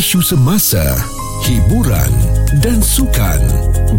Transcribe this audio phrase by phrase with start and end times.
[0.00, 0.80] isu semasa,
[1.44, 2.08] hiburan
[2.64, 3.36] dan sukan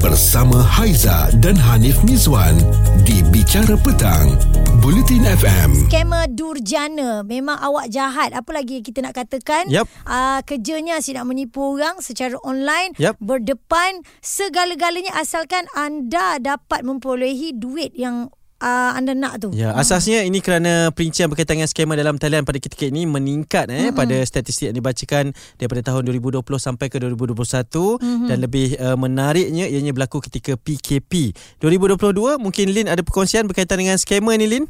[0.01, 2.57] bersama Haiza dan Hanif Mizwan
[3.05, 4.33] di Bicara Petang,
[4.81, 5.85] Bulletin FM.
[5.93, 9.85] Skamer Durjana Memang awak jahat Apa lagi kita nak katakan Yap.
[10.09, 13.21] uh, Kerjanya si nak menipu orang Secara online Yap.
[13.21, 20.39] Berdepan Segala-galanya Asalkan anda dapat memperolehi duit yang uh, anda nak tu Ya, asasnya ini
[20.39, 23.97] kerana perincian berkaitan dengan skema dalam talian pada ketika ini meningkat eh mm-hmm.
[23.97, 28.27] pada statistik yang dibacakan daripada tahun 2020 sampai ke 2021 mm-hmm.
[28.29, 31.35] dan lebih uh, menariknya ianya berlaku ketika PKP.
[31.59, 34.65] 2022 mungkin Lin ada perkongsian berkaitan dengan skema ni Lin?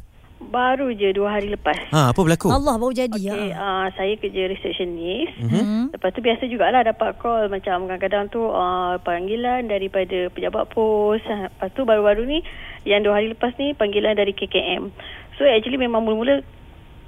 [0.48, 1.78] Baru je dua hari lepas.
[1.92, 2.50] Ha, apa berlaku?
[2.50, 3.56] Allah baru jadi Okay, ya.
[3.56, 5.36] uh, saya kerja receptionist.
[5.38, 5.52] Mhm.
[5.52, 5.84] Hmm.
[5.94, 11.22] Lepas tu biasa jugalah dapat call macam kadang-kadang tu uh, panggilan daripada pejabat pos.
[11.22, 12.38] Lepas tu baru-baru ni
[12.82, 14.90] yang dua hari lepas ni panggilan dari KKM.
[15.36, 16.42] So actually memang mula-mula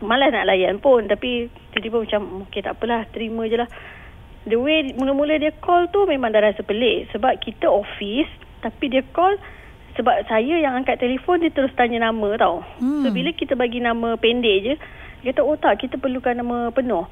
[0.04, 3.68] malas nak layan pun tapi tiba-tiba macam okay tak apalah terima je lah.
[4.44, 8.28] The way mula-mula dia call tu memang dah rasa pelik sebab kita office
[8.60, 9.36] tapi dia call
[9.95, 12.67] sebab saya yang angkat telefon dia terus tanya nama tau.
[12.78, 13.03] Hmm.
[13.03, 14.75] So bila kita bagi nama pendek je
[15.23, 17.06] dia kata oh tak kita perlukan nama penuh.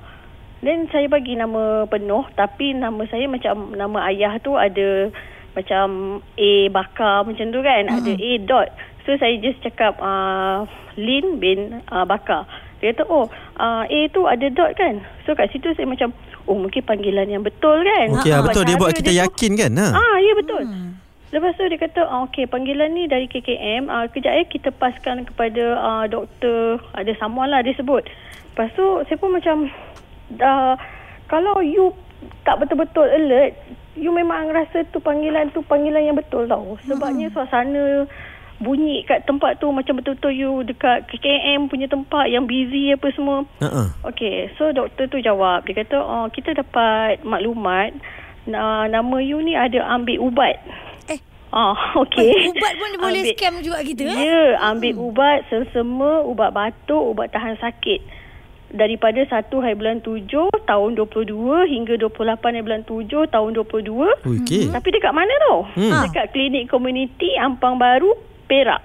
[0.61, 5.11] Then saya bagi nama penuh tapi nama saya macam nama ayah tu ada
[5.53, 5.87] macam
[6.35, 7.83] A Bakar macam tu kan.
[7.85, 7.97] Hmm.
[7.99, 8.69] Ada A dot.
[9.03, 10.63] So saya just cakap uh,
[10.95, 12.47] Lin bin uh, Bakar.
[12.79, 15.03] Dia kata oh uh, A tu ada dot kan.
[15.23, 16.15] So kat situ saya macam
[16.47, 18.11] oh mungkin panggilan yang betul kan.
[18.19, 19.73] Okey, Ah, betul dia buat kita tu- yakin kan?
[19.79, 19.87] Ha.
[19.95, 20.63] Ah, ya betul.
[20.63, 20.92] Hmm.
[21.33, 23.89] Lepas tu dia kata, ah, okey panggilan ni dari KKM.
[23.89, 26.85] Ah, kejap ya kita paskan kepada ah, doktor.
[26.93, 28.05] Ada someone lah dia sebut.
[28.53, 29.73] Lepas tu saya pun macam,
[30.37, 30.77] dah,
[31.33, 31.97] kalau you
[32.45, 33.57] tak betul-betul alert,
[33.97, 36.77] you memang rasa tu panggilan tu panggilan yang betul tau.
[36.85, 38.05] Sebabnya suasana
[38.63, 43.49] bunyi kat tempat tu macam betul-betul you dekat KKM punya tempat yang busy apa semua.
[43.65, 44.05] Ha.
[44.05, 45.65] Okey, so doktor tu jawab.
[45.65, 47.97] Dia kata, oh, kita dapat maklumat
[48.45, 50.57] na- nama you ni ada ambil ubat.
[51.09, 51.21] Eh.
[51.53, 52.49] Ah, okey.
[52.49, 54.17] Ubat pun boleh Ambil- scam juga kita eh?
[54.25, 55.07] Ya, ambil hmm.
[55.07, 58.01] ubat selsema, ubat batuk, ubat tahan sakit.
[58.73, 64.25] Daripada 1 hari bulan 7 tahun 22 hingga 28 hari bulan 7 tahun 22.
[64.25, 64.73] Okey.
[64.73, 65.69] Tapi dekat mana tau?
[65.77, 66.09] Hmm.
[66.09, 68.17] Dekat klinik komuniti Ampang Baru,
[68.49, 68.81] Perak.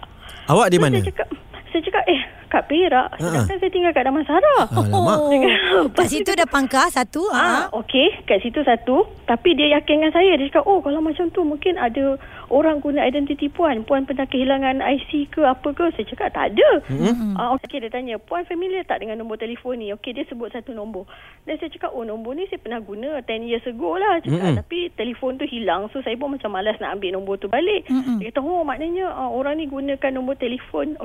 [0.47, 0.99] Awak di So, mana?
[0.99, 1.27] Saya cakap,
[1.77, 3.07] saya cakap eh kat Perak.
[3.19, 4.55] Sedangkan saya tinggal kat Damansara.
[4.71, 5.17] Alamak.
[5.19, 7.27] Oh, kat situ dah pangkah satu.
[7.29, 7.63] Ah, Ah.
[7.75, 9.05] okey, kat situ satu.
[9.23, 10.33] Tapi dia yakin dengan saya.
[10.33, 12.15] Dia cakap, oh kalau macam tu mungkin ada
[12.47, 13.83] orang guna identiti puan.
[13.83, 15.91] Puan pernah kehilangan IC ke apa ke?
[15.93, 16.69] Saya cakap, tak ada.
[16.87, 17.35] Mm-hmm.
[17.35, 19.91] Ah, okey, dia tanya, puan familiar tak dengan nombor telefon ni?
[19.91, 21.03] Okey, dia sebut satu nombor.
[21.43, 24.23] Dan saya cakap, oh nombor ni saya pernah guna 10 years ago lah.
[24.23, 24.57] Cakap, Mm-mm.
[24.57, 25.91] tapi telefon tu hilang.
[25.91, 27.83] So saya pun macam malas nak ambil nombor tu balik.
[27.85, 28.17] Mm-mm.
[28.17, 30.95] Dia kata, oh maknanya uh, orang ni gunakan nombor telefon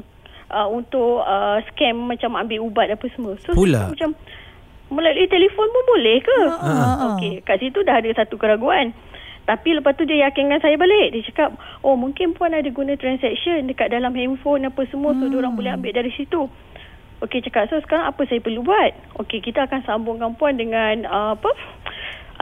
[0.52, 3.34] uh, untuk uh, scam macam ambil ubat apa semua.
[3.42, 3.88] So Pula?
[3.88, 4.12] macam
[4.92, 6.38] melalui telefon pun boleh ke?
[6.52, 7.16] Ah.
[7.16, 8.92] Okey, kat situ dah ada satu keraguan.
[9.42, 11.16] Tapi lepas tu dia yakinkan saya balik.
[11.16, 11.50] Dia cakap,
[11.82, 15.16] oh mungkin puan ada guna transaction dekat dalam handphone apa semua.
[15.18, 16.46] So, orang boleh ambil dari situ.
[17.18, 18.92] Okey, cakap, so sekarang apa saya perlu buat?
[19.18, 21.50] Okey, kita akan sambungkan puan dengan uh, apa?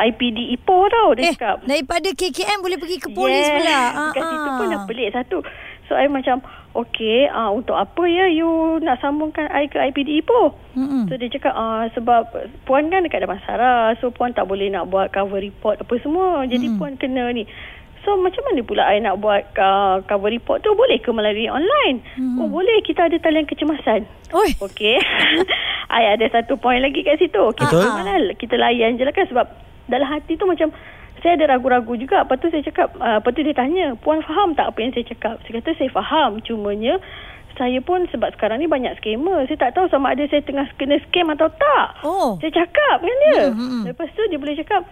[0.01, 1.13] IPD Ipoh tau.
[1.13, 1.57] Dia Eh, cakap.
[1.65, 3.53] daripada KKM boleh pergi ke polis yes.
[3.53, 3.81] pula.
[4.09, 5.39] Dekat situ pun dah pelik satu.
[5.85, 6.41] So, I macam,
[6.75, 10.55] okay, uh, untuk apa ya you nak sambungkan I ke IPD Ipoh?
[10.79, 11.11] Mm-mm.
[11.11, 12.31] So, dia cakap, uh, sebab
[12.65, 13.99] puan kan dekat Damansara.
[13.99, 16.47] So, puan tak boleh nak buat cover report apa semua.
[16.47, 16.79] Jadi, Mm-mm.
[16.79, 17.45] puan kena ni.
[18.07, 20.73] So, macam mana pula I nak buat uh, cover report tu?
[20.73, 22.01] Boleh ke melalui online?
[22.17, 22.41] Mm-mm.
[22.41, 22.81] Oh, boleh.
[22.87, 24.09] Kita ada talian kecemasan.
[24.33, 24.51] Oi.
[24.57, 24.97] Okey.
[26.01, 27.41] I ada satu point lagi kat situ.
[27.51, 27.91] Okay, Betul.
[27.91, 29.47] Mana kita layan je lah kan sebab
[29.91, 30.71] dalam hati tu macam
[31.21, 32.25] saya ada ragu-ragu juga.
[32.25, 35.05] Lepas tu saya cakap, uh, lepas tu dia tanya, puan faham tak apa yang saya
[35.05, 35.37] cakap?
[35.45, 36.41] Saya kata saya faham.
[36.41, 36.97] Cumanya
[37.61, 39.45] saya pun sebab sekarang ni banyak scammer.
[39.45, 41.87] Saya tak tahu sama ada saya tengah kena scam atau tak.
[42.01, 42.41] Oh.
[42.41, 43.53] Saya cakap kan dia.
[43.53, 43.85] Hmm, hmm, hmm.
[43.93, 44.83] Lepas tu dia boleh cakap,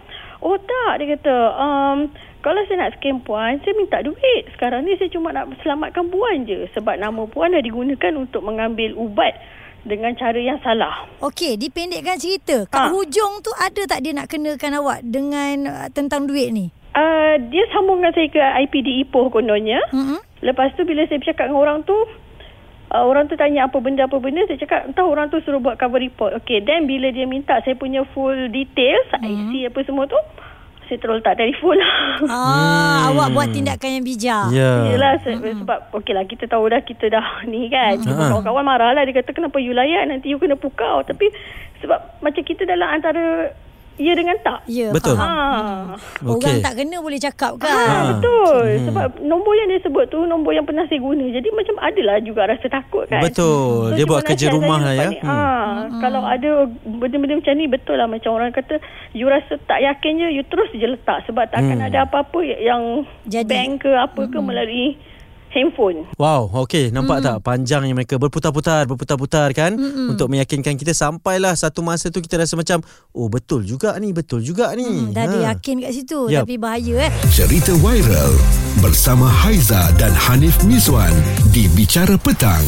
[0.45, 1.01] oh tak.
[1.01, 1.97] Dia kata, um,
[2.45, 4.53] kalau saya nak scam puan, saya minta duit.
[4.53, 6.69] Sekarang ni saya cuma nak selamatkan puan je.
[6.77, 9.33] Sebab nama puan dah digunakan untuk mengambil ubat
[9.83, 11.07] dengan cara yang salah.
[11.19, 12.67] Okey, dipendekkan cerita.
[12.67, 12.91] Kat Ha.
[12.91, 16.73] hujung tu ada tak dia nak kenakan awak dengan uh, tentang duit ni?
[16.91, 19.79] Uh, dia sambungkan saya ke IPD Ipoh kononnya.
[19.93, 20.19] Mm-mm.
[20.41, 21.95] Lepas tu bila saya bercakap dengan orang tu,
[22.89, 25.77] uh, orang tu tanya apa benda apa benda, saya cakap entah orang tu suruh buat
[25.77, 26.35] cover report.
[26.39, 30.17] Okay, then bila dia minta saya punya full details, IC apa semua tu,
[30.89, 31.93] saya terus letak telefon lah.
[32.27, 34.45] Ah, awak buat tindakan yang bijak.
[34.49, 34.71] Ya.
[34.87, 37.95] Yelah se- sebab okey lah kita tahu dah kita dah ni kan.
[37.97, 38.29] Cuma Ha.
[38.33, 40.99] kawan-kawan marah lah dia kata kenapa you layan nanti you kena pukau.
[41.01, 41.29] Tapi
[41.79, 43.53] sebab macam kita dalam antara
[43.99, 44.59] ya dengan tak.
[44.65, 45.13] Ya, Betul.
[45.13, 45.27] Ha.
[46.23, 46.63] Orang Okey.
[46.63, 48.15] tak kena boleh cakap Ah, kan.
[48.15, 48.55] betul.
[48.87, 51.27] Sebab nombor yang dia sebut tu nombor yang pernah saya guna.
[51.27, 53.19] Jadi macam adalah juga rasa takut kan.
[53.19, 53.93] Betul.
[53.93, 55.07] Dia cuma buat kerja rumah lah ya.
[55.09, 55.67] ni, Ah,
[55.99, 56.49] kalau ada
[56.81, 58.79] benda-benda macam ni betul lah macam orang kata
[59.11, 63.03] you rasa tak yakin je you terus je letak sebab tak akan ada apa-apa yang
[63.25, 63.45] Jadi.
[63.45, 64.95] bank ke apa ke melalui
[65.49, 66.05] handphone.
[66.15, 70.13] Wow, okey, nampak tak panjangnya mereka berputar-putar, berputar-putar kan Mm-mm.
[70.13, 72.81] untuk meyakinkan kita sampailah satu masa tu kita rasa macam
[73.13, 74.85] oh betul juga ni, betul juga ni.
[74.85, 76.45] Hmm, dah ada yakin kat situ Yup.
[76.45, 77.11] tapi bahaya eh.
[77.33, 78.33] Cerita viral
[78.79, 81.13] bersama Haiza dan Hanif Miswan
[81.49, 82.63] di Bicara Petang.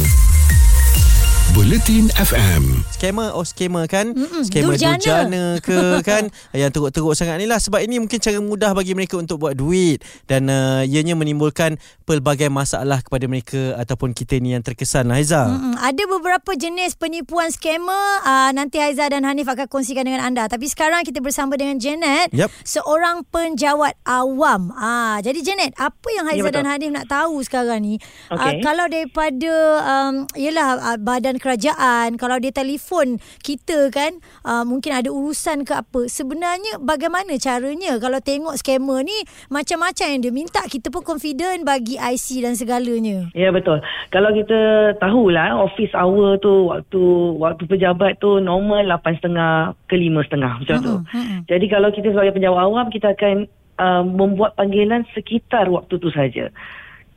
[1.52, 2.80] Buletin FM.
[2.96, 4.96] Skamer oh skamer kan Mm-mm, Skamer durjana.
[4.96, 5.74] durjana ke
[6.08, 9.58] kan Yang teruk-teruk sangat ni lah Sebab ini mungkin cara mudah bagi mereka untuk buat
[9.58, 11.76] duit Dan uh, ianya menimbulkan
[12.06, 15.82] pelbagai masalah kepada mereka Ataupun kita ni yang terkesan lah Haiza Mm-mm.
[15.82, 17.90] Ada beberapa jenis penipuan skamer
[18.22, 22.30] uh, Nanti Haiza dan Hanif akan kongsikan dengan anda Tapi sekarang kita bersama dengan Janet
[22.32, 22.54] Yup.
[22.62, 26.58] Seorang penjawat awam ah, Jadi Janet Apa yang Haiza Ya, betul.
[26.60, 27.98] dan Hanif nak tahu sekarang ni.
[28.30, 34.94] Ah, Kalau daripada um, Yelah uh, badan kerajaan Kalau dia telefon kita kan uh, Mungkin
[34.94, 39.18] ada urusan ke apa Sebenarnya bagaimana caranya Kalau tengok skamer ni
[39.50, 43.82] Macam-macam yang dia minta Kita pun confident bagi IC dan segalanya Ya betul.
[44.14, 47.02] Kalau kita tahulah office hour tu waktu
[47.40, 50.96] waktu pejabat tu normal 8.30 ke 5.30 macam tu.
[51.02, 51.40] mm-mm.
[51.48, 53.48] Jadi kalau kita sebagai penjawat awam kita akan
[53.80, 56.52] uh, membuat panggilan sekitar waktu tu saja.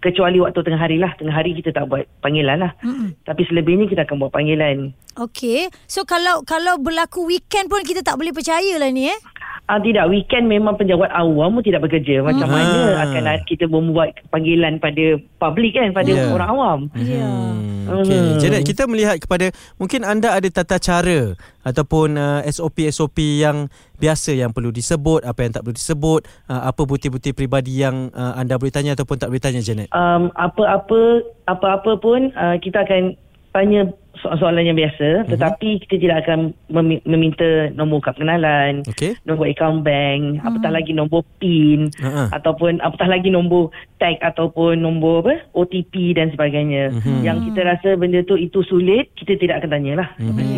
[0.04, 1.16] Kecuali waktu tengah hari lah.
[1.16, 2.76] Tengah hari kita tak buat panggilan lah.
[2.84, 3.16] Mm-mm.
[3.24, 4.92] Tapi selebihnya kita akan buat panggilan.
[5.16, 5.72] Okey.
[5.88, 9.18] So kalau kalau berlaku weekend pun kita tak boleh percaya lah ni eh.
[9.64, 12.20] Ah tidak weekend memang penjawat awam pun tidak bekerja.
[12.20, 12.56] Macam Hmm.
[12.60, 16.28] mana akan kita membuat panggilan pada public kan pada Ya.
[16.28, 16.80] orang awam.
[16.92, 17.24] Ya.
[17.24, 18.04] Hmm.
[18.04, 18.44] Okey.
[18.44, 21.32] Janet kita melihat kepada mungkin anda ada tata cara
[21.64, 26.82] ataupun uh, SOP-SOP yang biasa yang perlu disebut, apa yang tak perlu disebut, uh, apa
[26.84, 29.88] bukti-bukti peribadi yang uh, anda boleh tanya ataupun tak boleh tanya Janet.
[29.96, 33.16] um, apa-apa apa-apa pun uh, kita akan
[33.52, 36.38] tanya soalan yang biasa tetapi kita tidak akan
[36.68, 39.18] memi- meminta nombor kad pengenalan Okey.
[39.22, 42.30] nombor akaun bank apatah lagi nombor PIN Ha-ha.
[42.32, 47.20] ataupun apatah lagi nombor tag ataupun nombor apa OTP dan sebagainya Mhm.
[47.22, 50.54] yang kita rasa benda tu itu sulit kita tidak akan tanyalah mhm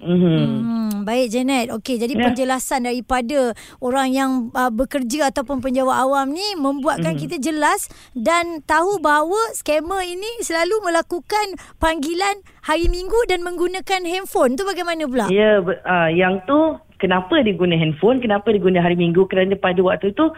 [0.00, 1.70] Hmm, baik Janet.
[1.70, 2.22] Okey, jadi Ya.
[2.24, 7.20] penjelasan daripada orang yang uh, bekerja ataupun penjawat awam ni membuatkan Mhm.
[7.20, 11.46] kita jelas dan tahu bahawa skamer ini selalu melakukan
[11.76, 14.56] panggilan hari Minggu dan menggunakan handphone.
[14.56, 15.26] Tu bagaimana pula?
[15.32, 19.80] Ya, uh, yang tu kenapa dia guna handphone, kenapa dia guna hari Minggu kerana pada
[19.80, 20.28] waktu tu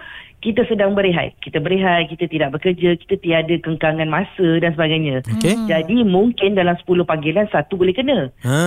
[0.43, 1.39] kita sedang berehat.
[1.39, 5.23] Kita berehat, kita tidak bekerja, kita tiada kengkangan masa dan sebagainya.
[5.39, 5.71] Okey.
[5.71, 8.27] Jadi mungkin dalam 10 panggilan satu boleh kena.
[8.43, 8.59] Ha.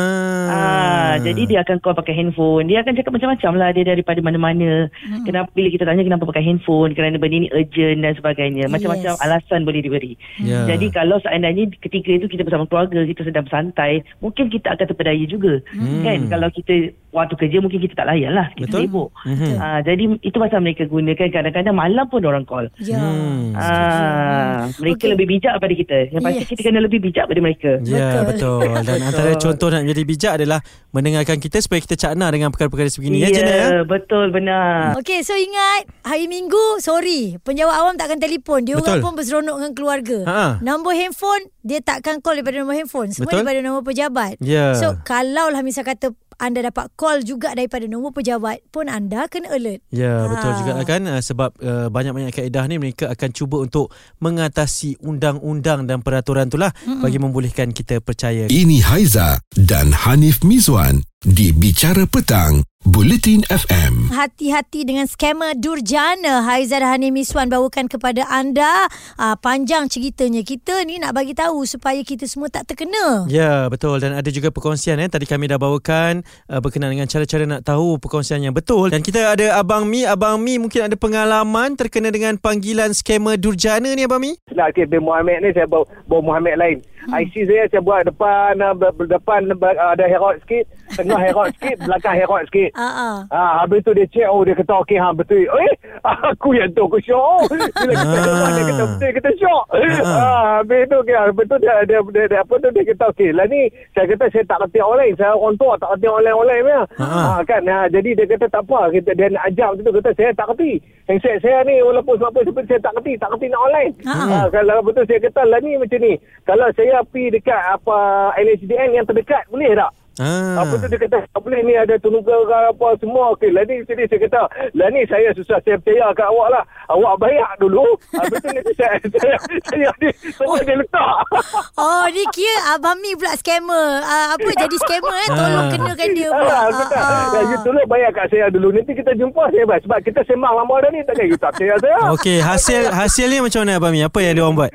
[0.47, 2.71] Ah, jadi dia akan call pakai handphone.
[2.71, 4.87] Dia akan cakap macam-macam lah dia daripada mana-mana.
[5.03, 5.27] Hmm.
[5.27, 8.71] Kenapa bila kita tanya kenapa pakai handphone, kerana benda ni urgent dan sebagainya.
[8.71, 9.21] Macam-macam Yes.
[9.21, 10.13] alasan boleh diberi.
[10.39, 10.63] Ya.
[10.71, 15.25] Jadi kalau seandainya ketika itu kita bersama keluarga, kita sedang bersantai, mungkin kita akan terpedaya
[15.27, 15.59] juga.
[15.75, 16.07] Hmm.
[16.07, 18.81] Kan kalau kita waktu kerja mungkin kita tak layan lah, kita Betul.
[18.85, 19.09] sibuk.
[19.23, 19.55] Mhm.
[19.55, 22.67] Ah, jadi itu pasal mereka gunakan kadang-kadang malam pun orang call.
[22.77, 22.97] Ya.
[22.97, 23.53] Hmm.
[23.55, 25.11] Ah, mereka Okey.
[25.15, 25.97] lebih bijak daripada kita.
[26.09, 26.49] Yang pasti Yes.
[26.49, 27.71] kita kena lebih bijak daripada mereka.
[27.81, 28.59] Ya Betul.
[28.61, 28.83] betul.
[28.83, 30.59] Dan antara contoh nak menjadi bijak adalah
[30.91, 33.83] mendengarkan kita supaya kita cakna dengan perkara-perkara sebegini ya Janet ya.
[33.83, 34.95] betul benar.
[34.95, 38.61] Okey, so ingat hari Minggu, sorry, penjawat awam takkan telefon.
[38.61, 38.99] Dia orang Betul.
[39.01, 40.17] pun berseronok dengan keluarga.
[40.25, 40.41] Ha.
[40.59, 43.09] Nombor handphone, dia takkan call daripada nombor handphone.
[43.09, 43.37] Semua Betul.
[43.41, 44.35] daripada nombor pejabat.
[44.39, 44.73] Ya.
[44.73, 49.53] So, kalau lah misal kata anda dapat call juga daripada nombor pejabat pun anda kena
[49.55, 49.81] alert.
[49.91, 50.57] Ya betul Ha.
[50.59, 55.87] juga lah kan uh, sebab uh, banyak-banyak kaedah ni mereka akan cuba untuk mengatasi undang-undang
[55.87, 58.49] dan peraturan itulah mm bagi membolehkan kita percaya.
[58.49, 64.13] Ini Haiza dan Hanif Miswan di Bicara Petang, Buletin FM.
[64.13, 66.45] Hati-hati dengan skamer Durjana.
[66.45, 68.85] Haizat Hani Miswan bawakan kepada anda.
[69.17, 70.45] Uh, panjang ceritanya.
[70.45, 73.25] Kita ni nak bagi tahu supaya kita semua tak terkena.
[73.25, 77.49] Ya betul dan ada juga perkongsian eh tadi kami dah bawakan uh, berkenaan dengan cara-cara
[77.49, 81.73] nak tahu perkongsian yang betul dan kita ada abang Mi abang Mi mungkin ada pengalaman
[81.73, 85.89] terkena dengan panggilan skamer durjana ni abang Mi Nak okay, bin Muhammad ni saya bawa,
[86.05, 86.77] bawa Muhammad lain.
[87.05, 87.21] Hmm.
[87.21, 91.77] IC saya saya buat depan uh, ber- depan uh, ada herod sikit, tengah herod sikit,
[91.79, 92.73] belakang herod sikit.
[92.73, 93.15] Ah, ah.
[93.29, 95.45] Ah, habis tu dia check, oh dia kata okey ha betul.
[95.45, 97.45] Eh, aku yang tu aku syok.
[97.77, 98.23] Bila kita Ah.
[98.23, 99.63] dengar dia kata betul, kita syok.
[100.01, 103.29] Ah, habis tu okay, habis tu dia, dia, dia, dia, apa tu dia kata okey,
[103.31, 106.61] lah ni saya kata saya tak kerti online, saya orang tua tak kerti online online
[106.63, 106.81] punya.
[106.97, 107.05] Ah.
[107.05, 110.29] Ah, kan, ah, jadi dia kata tak apa, kita dia nak ajar tu kata saya
[110.33, 110.71] tak kerti.
[111.05, 113.91] Handset saya ni walaupun sebab apa saya tak kerti, tak kerti nak online.
[114.05, 116.13] Ah, kalau betul saya kata lah ni macam ni.
[116.43, 117.97] Kalau saya pergi dekat apa
[118.35, 119.91] LHDN yang terdekat boleh tak?
[120.15, 120.63] Ah.
[120.63, 124.07] Apa tu dia kata tak boleh ni ada tunggal apa semua okey lah ni sini
[124.07, 127.83] saya kata lah ni saya susah saya percaya kat awak lah awak bayar dulu
[128.15, 129.35] habis tu ni saya saya
[129.67, 131.19] saya ni semua dia letak
[131.83, 135.71] Oh ni kira Abang Mi pula scammer uh, Apa jadi scammer eh Tolong Ah.
[135.75, 136.95] kenakan dia pula Ah, betul.
[136.95, 138.71] Ah, Ya, you tolong bayar kat saya dulu.
[138.71, 139.83] Nanti kita jumpa saya bayar.
[139.83, 141.03] Sebab kita sembang lama dah ni.
[141.03, 141.97] Takkan you tak percaya saya.
[142.15, 143.99] Okey, hasil hasilnya macam mana Abang Mi?
[143.99, 144.71] Apa yang dia orang buat?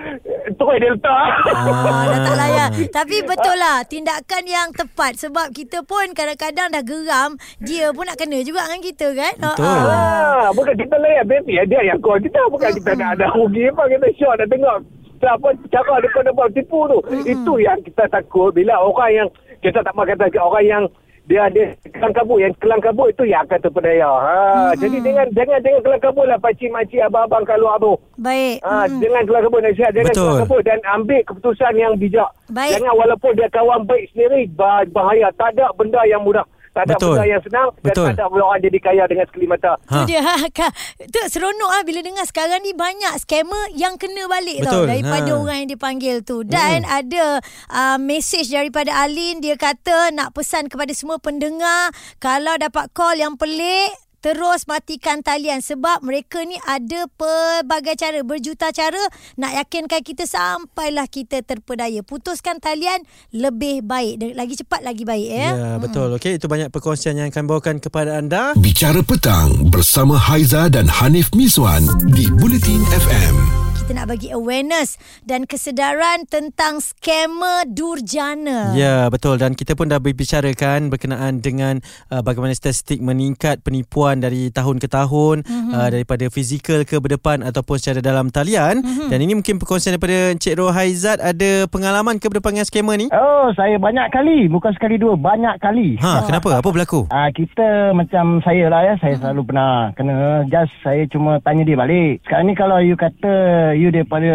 [0.52, 1.26] Terus dia letak.
[1.50, 6.82] Ah, dah tak layak Tapi betul lah Tindakan yang tepat Sebab kita pun Kadang-kadang dah
[6.82, 9.66] geram Dia pun nak kena juga dengan kita kan Betul.
[9.66, 11.60] Ah, Ah, bukan kita layan baby.
[11.68, 12.40] Dia yang call kita.
[12.48, 13.86] Bukan kita nak ada rugi apa.
[13.86, 14.76] Kita syok nak tengok.
[15.20, 16.98] Apa cara depan-depan tipu tu.
[17.22, 18.50] Itu yang kita takut.
[18.50, 19.28] Bila orang yang
[19.60, 20.84] kita tak mahu kata orang yang
[21.30, 24.10] dia ada kelang kabut yang kelang kabut itu yang akan terpedaya.
[24.10, 24.34] Ha,
[24.74, 27.92] jadi jangan jangan jangan kelang kabut lah pakcik makcik abang-abang kalau tu.
[28.18, 28.98] Baik Ha, Mm.
[28.98, 30.26] jangan kelang kabut nasihat jangan Betul.
[30.26, 32.30] kelang kabut dan ambil keputusan yang bijak.
[32.50, 32.72] Baik.
[32.74, 35.30] Jangan walaupun dia kawan baik sendiri bah- bahaya.
[35.32, 36.42] Tak ada benda yang mudah.
[36.70, 37.18] Tak ada Betul.
[37.18, 38.06] benda yang senang Betul.
[38.06, 39.72] dan tak ada orang jadi kaya dengan sekali mata.
[39.90, 39.94] Ha.
[40.06, 40.22] Tu dia
[40.54, 40.72] Kak.
[41.02, 44.70] Tu seronok ah bila dengar sekarang ni banyak scammer yang kena balik Betul.
[44.70, 45.38] tau daripada Ha.
[45.38, 46.46] orang yang dipanggil tu.
[46.46, 51.90] Dan ada uh, message daripada Alin dia kata nak pesan kepada semua pendengar
[52.22, 58.72] kalau dapat call yang pelik terus matikan talian sebab mereka ni ada pelbagai cara berjuta
[58.72, 59.00] cara
[59.40, 65.28] nak yakinkan kita sampailah kita terpedaya putuskan talian lebih baik Dan lagi cepat lagi baik
[65.28, 66.12] ya, Ya, betul.
[66.16, 68.52] Okey, itu banyak perkongsian yang akan bawakan kepada anda.
[68.56, 73.59] Bicara petang bersama Haiza dan Hanif Miswan di Bulletin FM.
[73.90, 74.94] Kita nak bagi awareness
[75.26, 78.70] dan kesedaran tentang scammer durjana.
[78.70, 84.54] Ya, betul dan kita pun dah berbicarakan berkenaan dengan uh, bagaimana statistik meningkat penipuan dari
[84.54, 85.74] tahun ke tahun mm-hmm.
[85.74, 89.10] uh, daripada fizikal ke berdepan ataupun secara dalam talian mm-hmm.
[89.10, 93.10] dan ini mungkin perkongsian daripada Encik Rohaizat ada pengalaman ke berdepan dengan scammer ni?
[93.10, 94.46] Oh, saya banyak kali.
[94.46, 95.98] Bukan sekali dua, banyak kali.
[95.98, 96.62] Ha, kenapa?
[96.62, 97.10] Apa berlaku?
[97.10, 101.74] Ah kita macam saya lah ya, saya selalu pernah kena just saya cuma tanya dia
[101.74, 102.22] balik.
[102.22, 104.32] Sekarang ni kalau you kata you daripada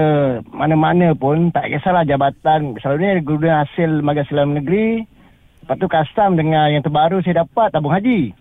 [0.48, 2.74] mana-mana pun tak kisahlah jabatan.
[2.78, 5.06] Selalunya guna hasil lembaga silam negeri.
[5.62, 8.34] Lepas tu custom dengan yang terbaru saya dapat tabung haji.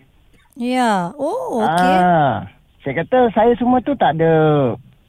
[0.54, 1.12] Ya.
[1.14, 1.92] Oh, okey.
[1.92, 2.48] Ah,
[2.80, 4.32] saya kata saya semua tu tak ada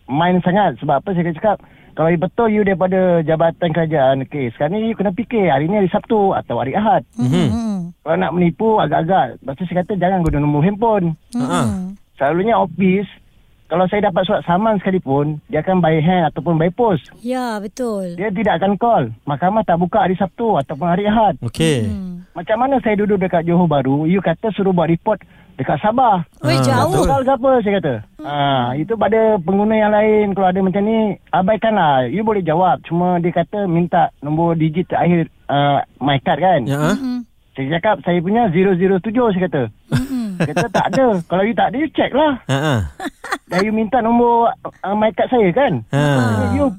[0.06, 1.58] main sangat sebab apa saya cakap
[1.92, 5.76] kalau you betul you daripada jabatan kerajaan okey sekarang ni you kena fikir hari ni
[5.76, 7.48] hari Sabtu atau hari Ahad Mhm.
[7.48, 7.80] Hmm.
[8.00, 11.90] kalau nak menipu agak-agak lepas tu saya kata jangan guna nombor handphone Ha.
[12.16, 13.10] selalunya office
[13.66, 18.14] kalau saya dapat surat saman sekalipun dia akan by hand ataupun by post Ya, betul.
[18.14, 21.84] dia tidak akan call mahkamah tak buka hari Sabtu ataupun hari Ahad Okey.
[21.84, 22.24] Hmm.
[22.32, 25.22] macam mana saya duduk dekat Johor Bahru you kata suruh buat report
[25.56, 26.92] dekat Sabah Oi, Ah, jauh.
[26.94, 27.08] betul.
[27.08, 27.94] Soal ke apa saya kata.
[28.20, 28.36] Ha,
[28.76, 30.98] itu pada pengguna yang lain kalau ada macam ni
[31.32, 32.06] abaikanlah.
[32.06, 32.84] You boleh jawab.
[32.84, 36.62] Cuma dia kata minta nombor digit terakhir uh, my card kan.
[36.62, 36.76] Ya.
[36.76, 36.94] ah?
[36.94, 37.24] Hmm.
[37.56, 39.00] Saya cakap saya punya 007
[39.32, 39.62] saya kata.
[40.38, 41.08] Kata tak ada.
[41.26, 42.40] Kalau you tak ada you check lah.
[42.48, 42.92] Ha.
[43.50, 44.52] Dan you minta nombor
[44.84, 45.84] uh, my card saya kan.
[45.92, 46.76] Jadi You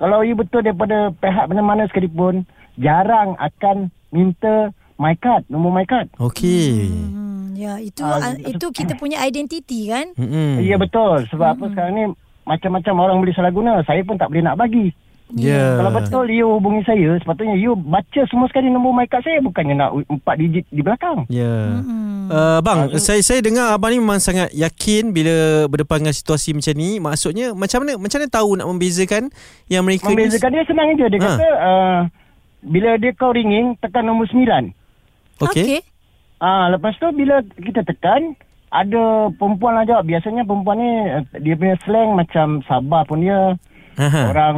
[0.00, 2.42] kalau you betul daripada pihak mana-mana sekalipun
[2.74, 6.10] jarang akan minta my card, nombor my card.
[6.18, 6.90] Okey.
[6.90, 7.52] Hmm.
[7.52, 10.10] Ya, itu ah, itu kita punya identiti kan?
[10.16, 10.58] Hmm.
[10.58, 11.28] Ya betul.
[11.30, 12.04] Sebab apa sekarang ni
[12.42, 13.78] macam-macam orang boleh salah guna.
[13.86, 14.90] Saya pun tak boleh nak bagi.
[15.32, 15.80] Ya.
[15.80, 19.80] Kalau betul you hubungi saya, sepatutnya you baca semua sekali nombor my card saya bukannya
[19.80, 21.24] nak empat digit di belakang.
[21.32, 21.80] Ya.
[21.80, 22.28] Hmm.
[22.28, 26.74] Uh, bang, saya saya dengar abang ni memang sangat yakin bila berdepan dengan situasi macam
[26.76, 27.00] ni.
[27.00, 29.22] Maksudnya macam mana macam mana tahu nak membezakan
[29.68, 31.06] yang mereka ni- Membezakan dia senang je.
[31.08, 31.24] Dia Ha.
[31.24, 31.98] kata uh,
[32.62, 34.68] bila dia call ringing tekan nombor sembilan.
[35.40, 35.80] Okey.
[36.38, 38.36] Ah lepas tu bila kita tekan
[38.68, 40.04] ada perempuan lah jawab.
[40.04, 43.56] Biasanya perempuan ni uh, dia punya slang macam Sabah pun dia.
[43.98, 44.22] Aha.
[44.30, 44.56] Orang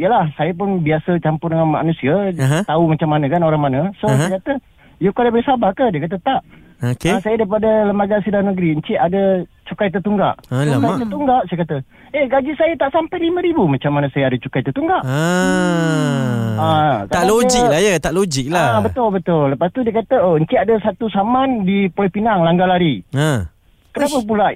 [0.00, 2.64] Yalah saya pun biasa campur dengan manusia Aha.
[2.64, 4.16] Tahu macam mana kan orang mana So Aha.
[4.16, 4.52] saya kata
[5.00, 5.88] You call daripada Sabah ke?
[5.90, 6.40] Dia kata tak
[6.80, 7.12] Okey.
[7.12, 8.72] Ah, saya daripada Lembaga Sidang Negeri.
[8.72, 10.32] Encik ada cukai tertunggak.
[10.48, 10.96] Alamak.
[10.96, 11.76] Cukai tertunggak, saya kata.
[12.16, 13.58] Eh, gaji saya tak sampai RM5,000.
[13.68, 15.04] Macam mana saya ada cukai tertunggak?
[15.04, 16.56] Ah.
[16.56, 18.68] Ah, tak kadang logik dia- lah ya, tak logik lah.
[18.72, 19.44] Ah, betul, betul.
[19.52, 23.04] Lepas tu dia kata, oh, encik ada satu saman di Pulau Pinang, langgar lari.
[23.12, 23.44] Ha.
[23.90, 24.46] Kenapa pula?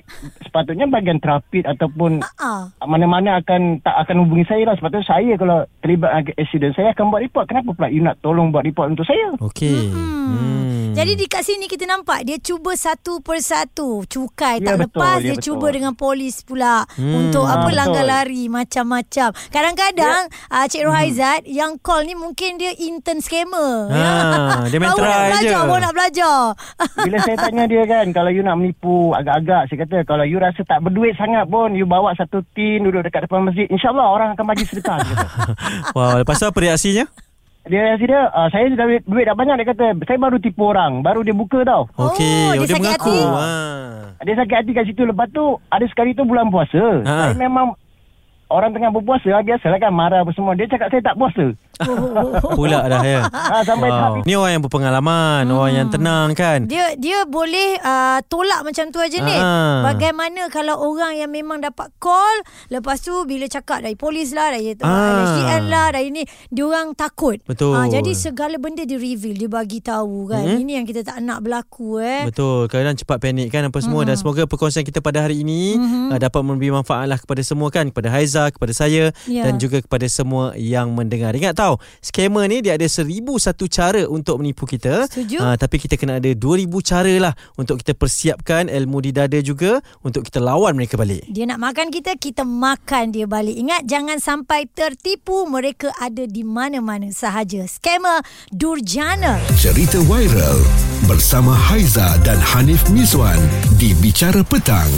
[0.41, 2.71] Sepatutnya bahagian trafik ataupun Ah.
[2.81, 4.75] mana-mana akan tak akan hubungi saya lah.
[4.75, 7.45] Sepatutnya saya kalau terlibat dengan accident, saya akan buat report.
[7.47, 9.35] Kenapa pula you nak tolong buat report untuk saya?
[9.37, 9.91] Okey.
[9.91, 10.13] Hmm.
[10.25, 10.93] Hmm.
[10.95, 15.17] Jadi di kat sini kita nampak dia cuba satu persatu cukai Ya, tak betul, lepas
[15.17, 15.47] ya, dia betul.
[15.51, 17.15] cuba dengan polis pula Hmm.
[17.21, 18.15] untuk apa Ah, langgar betul.
[18.15, 19.29] lari macam-macam.
[19.49, 23.91] Kadang-kadang ah, Cik Rohaizat yang call ni mungkin dia intern scammer.
[23.91, 25.67] Ah, dia main nak try belajar, je.
[25.67, 26.39] baru nak belajar.
[26.97, 30.61] Bila saya tanya dia kan, kalau you nak menipu agak-agak, saya kata kalau you rasa
[30.63, 34.45] tak berduit sangat pun, you bawa satu tin duduk dekat depan masjid, insyaAllah orang akan
[34.45, 35.01] bagi sedekah.
[35.01, 35.29] dia kata.
[35.97, 37.09] Wow, lepas tu apa reaksinya?
[37.65, 39.57] Dia kasi dia, uh, saya dah duit, duit dah banyak.
[39.57, 41.01] Dia kata, saya baru tipu orang.
[41.01, 41.89] Baru dia buka tau.
[41.97, 43.09] Okey, Oh, dia dia, sakit mengaku.
[43.09, 43.25] hati.
[43.25, 44.21] Ha.
[44.21, 45.03] Dia sakit hati kat situ.
[45.03, 47.01] Lepas tu, ada sekali tu bulan puasa.
[47.01, 47.33] Ha.
[47.33, 47.73] Saya memang,
[48.53, 50.53] orang tengah berpuasa, ah, biasalah kan marah apa semua.
[50.53, 51.57] Dia cakap saya tak puasa.
[52.57, 53.21] Pula dah ya.
[53.63, 54.23] Sampai tahap Wow.
[54.23, 56.67] Ni orang yang berpengalaman, orang yang tenang kan.
[56.67, 59.33] Dia dia boleh uh, tolak macam tu aja ni.
[59.33, 59.83] Ah.
[59.85, 64.77] Bagaimana kalau orang yang memang dapat call, lepas tu bila cakap dari polis lah, dari
[64.81, 65.25] Ah.
[65.25, 67.39] SDN lah, dari ni, dia orang takut.
[67.43, 67.75] Betul.
[67.75, 70.45] Ah, jadi segala benda di reveal, dia bagi tahu kan.
[70.45, 70.61] Hmm.
[70.61, 72.27] Ini yang kita tak nak berlaku eh.
[72.27, 75.75] Betul, kadang cepat panik kan apa semua dan semoga perkongsian kita pada hari ini
[76.09, 79.43] uh, dapat memberi manfaat lah kepada semua kan, kepada Haiza, kepada saya Ya.
[79.43, 81.33] dan juga kepada semua yang mendengar.
[81.33, 85.09] Ingat tahu, scammer ni dia ada seribu satu cara untuk menipu kita.
[85.09, 85.41] Setuju.
[85.41, 89.41] Ah, tapi kita kena ada dua ribu cara lah untuk kita persiapkan ilmu di dada
[89.41, 91.25] juga untuk kita lawan mereka balik.
[91.33, 93.57] Dia nak makan kita, kita makan dia balik.
[93.57, 95.49] Ingat jangan sampai tertipu.
[95.49, 97.65] Mereka ada di mana-mana sahaja.
[97.65, 98.21] Scammer
[98.53, 99.41] Durjana.
[99.57, 100.61] Cerita viral
[101.09, 103.41] bersama Haiza dan Hanif Miswan
[103.81, 104.91] di Bicara Petang.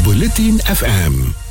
[0.00, 1.49] Buletin FM.